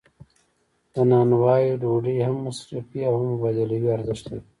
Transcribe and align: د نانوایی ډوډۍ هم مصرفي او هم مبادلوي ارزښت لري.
د 0.93 0.95
نانوایی 1.09 1.69
ډوډۍ 1.81 2.17
هم 2.27 2.37
مصرفي 2.47 2.99
او 3.09 3.13
هم 3.19 3.25
مبادلوي 3.33 3.89
ارزښت 3.95 4.23
لري. 4.29 4.41